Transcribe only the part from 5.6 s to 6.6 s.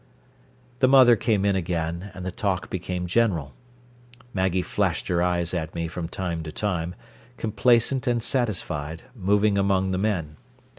me from time to